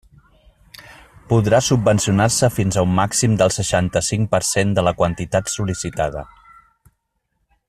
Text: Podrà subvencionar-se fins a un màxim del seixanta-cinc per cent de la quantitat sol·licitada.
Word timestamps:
Podrà 1.33 1.59
subvencionar-se 1.67 2.49
fins 2.55 2.79
a 2.79 2.85
un 2.87 2.97
màxim 3.01 3.37
del 3.43 3.53
seixanta-cinc 3.59 4.33
per 4.35 4.43
cent 4.53 4.75
de 4.81 4.89
la 4.89 4.95
quantitat 5.03 5.57
sol·licitada. 5.59 6.27